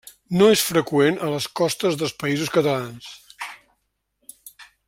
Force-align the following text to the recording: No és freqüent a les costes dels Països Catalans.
No 0.37 0.45
és 0.53 0.63
freqüent 0.69 1.19
a 1.27 1.29
les 1.33 1.47
costes 1.59 1.99
dels 2.01 2.17
Països 2.25 2.53
Catalans. 2.57 3.15